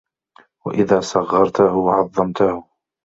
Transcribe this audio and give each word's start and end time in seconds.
وَإِذَا 0.65 0.99
صَغَّرْتَهُ 1.01 1.89
عَظَّمْتَهُ 1.91 2.63